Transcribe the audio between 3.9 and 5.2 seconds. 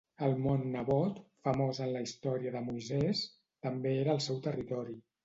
era al seu territori.